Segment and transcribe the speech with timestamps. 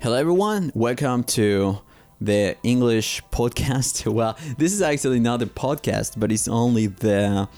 [0.00, 0.70] Hello, everyone.
[0.76, 1.80] Welcome to
[2.20, 4.06] the English podcast.
[4.18, 7.48] Well, this is actually not a podcast, but it's only the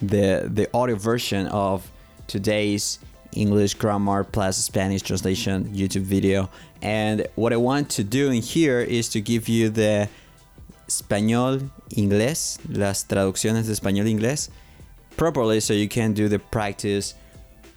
[0.00, 1.90] the the audio version of
[2.26, 3.00] today's
[3.36, 6.48] English grammar plus Spanish translation YouTube video.
[6.80, 10.08] And what I want to do in here is to give you the
[10.88, 14.48] español inglés, las traducciones de español inglés
[15.18, 17.14] properly so you can do the practice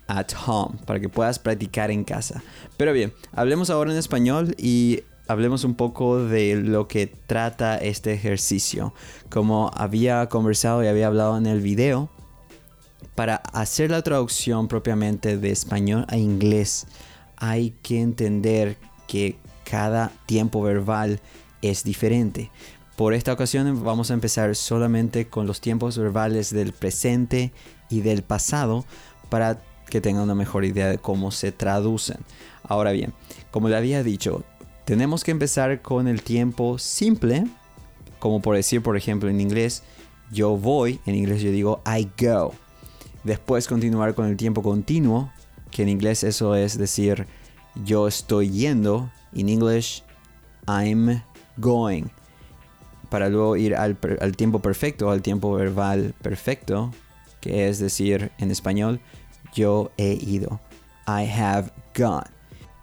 [0.07, 2.43] at home, para que puedas practicar en casa.
[2.77, 8.13] Pero bien, hablemos ahora en español y hablemos un poco de lo que trata este
[8.13, 8.93] ejercicio.
[9.29, 12.09] Como había conversado y había hablado en el video,
[13.15, 16.87] para hacer la traducción propiamente de español a inglés,
[17.37, 18.77] hay que entender
[19.07, 21.19] que cada tiempo verbal
[21.61, 22.51] es diferente.
[22.95, 27.51] Por esta ocasión vamos a empezar solamente con los tiempos verbales del presente
[27.89, 28.85] y del pasado
[29.29, 29.59] para
[29.93, 32.17] que tengan una mejor idea de cómo se traducen.
[32.63, 33.13] Ahora bien,
[33.51, 34.43] como le había dicho,
[34.85, 37.43] tenemos que empezar con el tiempo simple,
[38.17, 39.83] como por decir, por ejemplo, en inglés,
[40.31, 42.55] yo voy, en inglés yo digo I go.
[43.23, 45.31] Después continuar con el tiempo continuo,
[45.69, 47.27] que en inglés eso es decir,
[47.85, 49.11] yo estoy yendo.
[49.31, 50.01] En inglés,
[50.65, 51.21] I'm
[51.57, 52.05] going.
[53.11, 56.89] Para luego ir al, al tiempo perfecto, al tiempo verbal perfecto,
[57.41, 58.99] que es decir, en español,
[59.53, 60.59] yo he ido.
[61.07, 62.27] I have gone.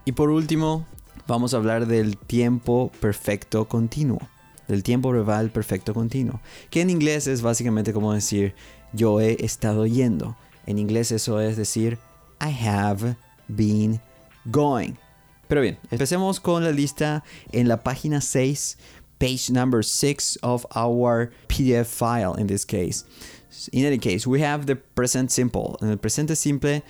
[0.04, 0.86] Y por último,
[1.26, 4.20] vamos a hablar del tiempo perfecto continuo.
[4.68, 6.41] Del tiempo verbal perfecto continuo.
[6.70, 8.54] Que en inglés es básicamente como decir
[8.92, 10.36] yo he estado yendo.
[10.66, 11.98] En inglés eso es decir
[12.41, 13.16] I have
[13.48, 14.00] been
[14.46, 14.94] going.
[15.48, 18.78] Pero bien, empecemos con la lista en la página 6,
[19.18, 23.04] page number 6 of our PDF file in this case.
[23.73, 25.77] In any case, we have the present simple.
[25.83, 26.83] En el presente simple,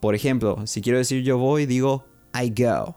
[0.00, 2.96] por ejemplo, si quiero decir yo voy, digo I go.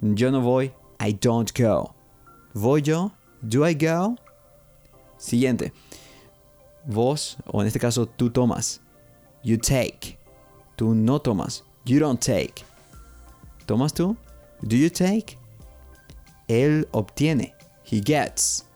[0.00, 1.94] Yo no voy, I don't go.
[2.54, 3.12] ¿Voy yo?
[3.42, 4.16] Do I go?
[5.18, 5.72] Siguiente.
[6.84, 8.80] Vos, o en este caso tú tomas.
[9.42, 10.18] You take.
[10.76, 11.64] Tú no tomas.
[11.84, 12.64] You don't take.
[13.66, 14.16] ¿Tomas tú?
[14.62, 15.36] Do you take?
[16.48, 17.54] Él obtiene.
[17.84, 18.66] He gets.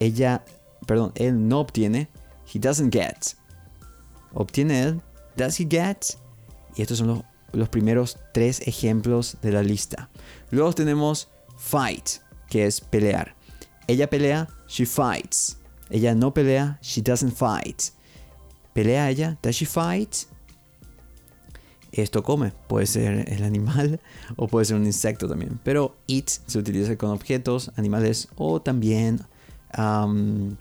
[0.00, 0.44] Ella,
[0.86, 2.08] perdón, él no obtiene.
[2.52, 3.34] He doesn't get.
[4.32, 5.02] Obtiene él.
[5.36, 6.16] Does he get?
[6.76, 7.22] Y estos son los,
[7.52, 10.08] los primeros tres ejemplos de la lista.
[10.50, 13.34] Luego tenemos fight, que es pelear.
[13.86, 15.58] Ella pelea, she fights.
[15.90, 17.92] Ella no pelea, she doesn't fight.
[18.72, 19.38] ¿Pelea ella?
[19.42, 20.26] Does she fight?
[21.92, 22.52] Esto come.
[22.66, 24.00] Puede ser el animal
[24.36, 25.60] o puede ser un insecto también.
[25.62, 29.20] Pero eat se utiliza con objetos, animales o también
[29.78, 30.56] um,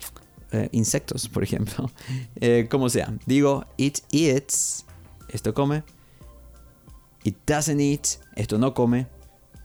[0.53, 1.89] eh, insectos, por ejemplo.
[2.39, 3.13] Eh, como sea.
[3.25, 4.85] Digo, it eats.
[5.29, 5.83] Esto come.
[7.23, 8.19] It doesn't eat.
[8.35, 9.07] Esto no come.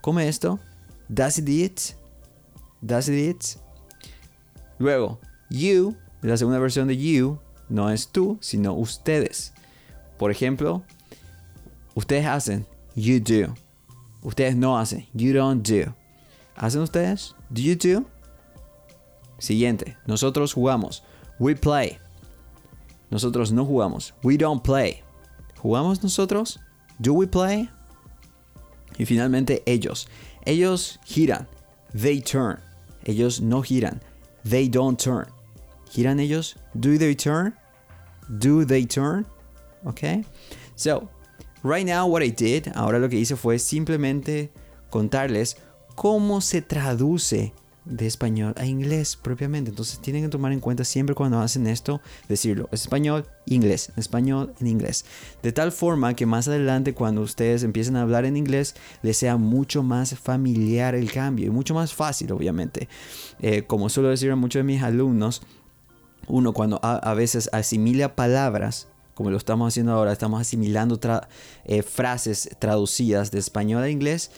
[0.00, 0.58] ¿Come esto?
[1.08, 1.94] Does it eat?
[2.80, 3.56] Does it eat?
[4.78, 5.18] Luego,
[5.50, 7.38] you, la segunda versión de you,
[7.68, 9.52] no es tú, sino ustedes.
[10.18, 10.82] Por ejemplo,
[11.94, 13.54] ustedes hacen, you do.
[14.22, 15.94] Ustedes no hacen, you don't do.
[16.56, 17.34] ¿Hacen ustedes?
[17.50, 18.04] Do you do?
[19.38, 21.02] Siguiente, nosotros jugamos,
[21.38, 21.98] we play.
[23.10, 25.02] Nosotros no jugamos, we don't play.
[25.62, 26.58] ¿Jugamos nosotros?
[26.98, 27.70] Do we play?
[28.98, 30.08] Y finalmente ellos.
[30.44, 31.46] Ellos giran,
[31.92, 32.58] they turn.
[33.04, 34.00] Ellos no giran,
[34.44, 35.26] they don't turn.
[35.90, 36.56] ¿Giran ellos?
[36.74, 37.54] Do they turn?
[38.28, 39.26] Do they turn?
[39.86, 40.24] Okay.
[40.76, 41.08] So,
[41.62, 44.50] right now what I did, ahora lo que hice fue simplemente
[44.90, 45.56] contarles
[45.94, 47.52] cómo se traduce
[47.88, 49.70] de español a inglés propiamente.
[49.70, 54.66] Entonces tienen que tomar en cuenta siempre cuando hacen esto, decirlo, español, inglés, español, en
[54.66, 55.04] inglés.
[55.42, 59.36] De tal forma que más adelante cuando ustedes empiecen a hablar en inglés, les sea
[59.36, 62.88] mucho más familiar el cambio y mucho más fácil, obviamente.
[63.40, 65.42] Eh, como suelo decir a muchos de mis alumnos,
[66.26, 71.00] uno cuando a, veces asimila palabras, como lo estamos haciendo ahora, estamos asimilando
[71.64, 74.30] eh, frases traducidas de español a inglés,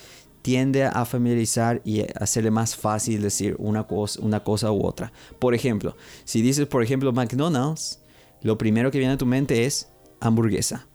[0.42, 5.12] tiende a familiarizar y hacerle más fácil decir una cosa, una cosa u otra.
[5.38, 8.00] Por ejemplo, si dices, por ejemplo, McDonald's,
[8.42, 9.88] lo primero que viene a tu mente es
[10.20, 10.86] hamburguesa.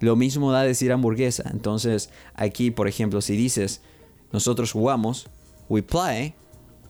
[0.00, 1.44] Lo mismo da decir hamburguesa.
[1.52, 3.82] Entonces, aquí, por ejemplo, si dices,
[4.32, 5.28] nosotros jugamos,
[5.68, 6.34] we play,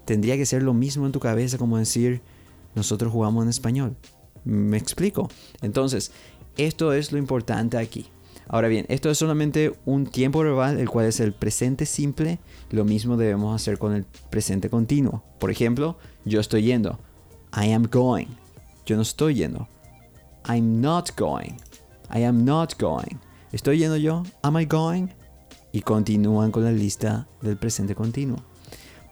[0.05, 2.23] tendría que ser lo mismo en tu cabeza como decir,
[2.75, 3.97] nosotros jugamos en español.
[4.44, 5.29] ¿Me explico?
[5.61, 6.12] Entonces,
[6.56, 8.06] esto es lo importante aquí.
[8.49, 12.39] Ahora bien, esto es solamente un tiempo verbal, el cual es el presente simple.
[12.71, 15.23] Lo mismo debemos hacer con el presente continuo.
[15.39, 16.99] Por ejemplo, yo estoy yendo.
[17.55, 18.29] I am going.
[18.87, 19.69] Yo no estoy yendo.
[20.49, 21.56] I'm not going.
[22.15, 23.19] I am not going.
[23.53, 24.23] ¿Estoy yendo yo?
[24.43, 25.09] Am I going?
[25.73, 28.39] y continúan con la lista del presente continuo.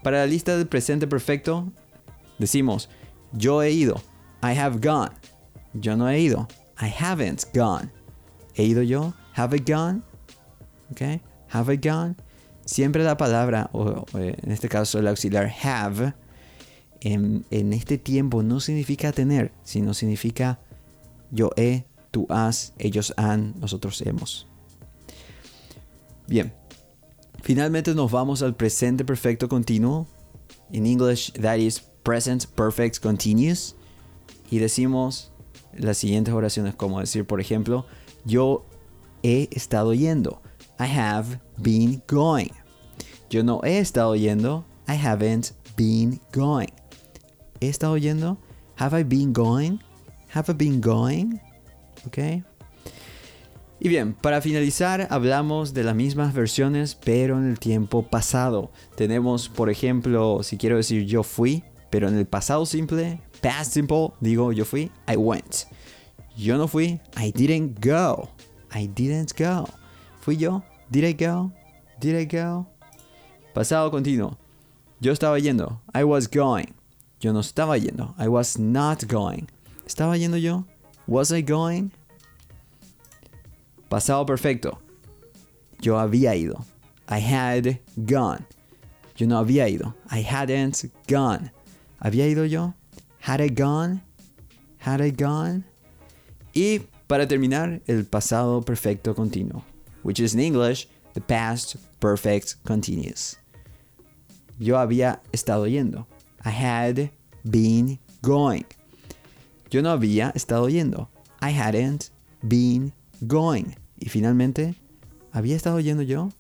[0.03, 1.73] Para la lista del presente perfecto,
[2.39, 2.89] decimos,
[3.33, 3.97] yo he ido.
[4.43, 5.13] I have gone.
[5.75, 6.49] Yo no he ido.
[6.81, 7.91] I haven't gone.
[8.55, 9.15] ¿He ido yo?
[9.37, 10.03] Have I gone?
[10.93, 11.21] Okay.
[11.49, 12.17] Have I gone?
[12.65, 16.15] Siempre la palabra, o, en este caso el auxiliar have,
[17.01, 20.59] en, en este tiempo no significa tener, sino significa
[21.31, 24.47] yo he, tú has, ellos han, nosotros hemos.
[26.27, 26.53] Bien.
[27.43, 30.09] Finalmente nos vamos al presente perfecto continuo.
[30.73, 33.77] En English, that is present perfect continuous.
[34.51, 35.31] Y decimos
[35.77, 37.87] las siguientes oraciones, como decir, por ejemplo,
[38.25, 38.65] yo
[39.23, 40.41] he estado yendo.
[40.79, 42.51] I have been going.
[43.31, 44.65] Yo no he estado yendo.
[44.89, 46.71] I haven't been going.
[47.61, 48.39] ¿He estado yendo?
[48.77, 49.81] Have I been going?
[50.35, 51.41] Have I been going?
[52.07, 52.45] ¿Ok?
[53.79, 58.71] Y bien, para finalizar hablamos de las mismas versiones pero en el tiempo pasado.
[58.97, 64.11] Tenemos, por ejemplo, si quiero decir yo fui, pero en el pasado simple, past simple,
[64.21, 65.67] digo yo fui, I went.
[66.37, 68.29] Yo no fui, I didn't go.
[68.77, 69.67] I didn't go.
[70.21, 70.63] ¿Fui yo?
[70.91, 71.51] Did I go?
[71.99, 72.67] Did I go?
[73.55, 74.37] Pasado continuo.
[75.01, 75.79] Yo estaba yendo.
[75.95, 76.75] I was going.
[77.19, 78.13] Yo no estaba yendo.
[78.19, 79.49] I was not going.
[79.87, 80.67] ¿Estaba yendo yo?
[81.07, 81.91] Was I going?
[83.89, 84.77] Pasado perfecto.
[85.81, 86.63] Yo había ido.
[87.09, 88.45] I had gone.
[89.15, 89.95] Yo no había ido.
[90.11, 91.51] I hadn't gone.
[92.03, 92.75] ¿Había ido yo?
[93.21, 94.03] Had I gone?
[94.81, 95.65] Had I gone?
[96.55, 99.63] Y para terminar, el pasado perfecto continuo,
[100.03, 103.37] which is in English, the past perfect continuous.
[104.59, 106.07] Yo había estado yendo.
[106.45, 107.11] I had
[107.45, 108.65] been going.
[109.71, 111.09] Yo no había estado yendo.
[111.41, 112.11] I hadn't
[112.43, 112.93] been
[113.27, 113.75] going.
[113.99, 114.75] Y finalmente,
[115.33, 116.31] ¿había estado yendo yo?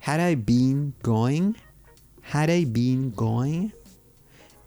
[0.00, 1.54] Had I been going?
[2.22, 3.72] Had I been going?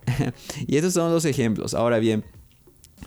[0.68, 1.74] y estos son los ejemplos.
[1.74, 2.24] Ahora bien,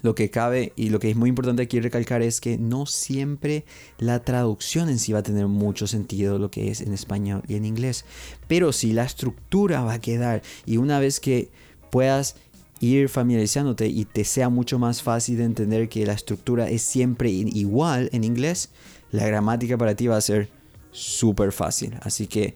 [0.02, 3.64] lo que cabe y lo que es muy importante aquí recalcar es que no siempre
[3.98, 7.54] la traducción en sí va a tener mucho sentido lo que es en español y
[7.54, 8.04] en inglés.
[8.48, 10.42] Pero sí la estructura va a quedar.
[10.64, 11.50] Y una vez que
[11.90, 12.36] puedas
[12.80, 17.30] ir familiarizándote y te sea mucho más fácil de entender que la estructura es siempre
[17.30, 18.70] igual en inglés,
[19.10, 20.48] la gramática para ti va a ser
[20.90, 21.96] súper fácil.
[22.02, 22.54] Así que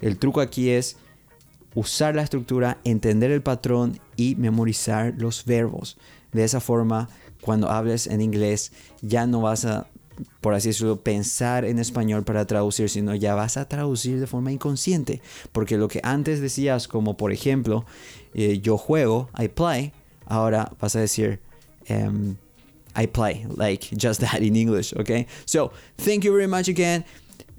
[0.00, 0.96] el truco aquí es
[1.74, 5.96] usar la estructura, entender el patrón y memorizar los verbos.
[6.32, 7.08] De esa forma,
[7.40, 9.86] cuando hables en inglés, ya no vas a,
[10.40, 14.52] por así decirlo, pensar en español para traducir, sino ya vas a traducir de forma
[14.52, 15.20] inconsciente.
[15.52, 17.84] Porque lo que antes decías, como por ejemplo,
[18.34, 19.92] eh, yo juego, I play,
[20.26, 21.40] ahora vas a decir,
[21.90, 22.36] um,
[22.94, 25.26] I play, like just that in English, okay?
[25.46, 27.04] So, thank you very much again,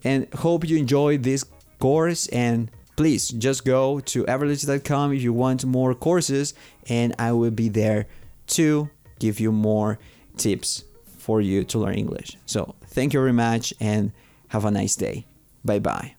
[0.03, 1.45] and hope you enjoyed this
[1.79, 6.53] course and please just go to everledge.com if you want more courses
[6.87, 8.07] and I will be there
[8.55, 8.89] to
[9.19, 9.99] give you more
[10.37, 10.83] tips
[11.17, 12.37] for you to learn English.
[12.45, 14.11] So, thank you very much and
[14.49, 15.25] have a nice day.
[15.63, 16.15] Bye bye.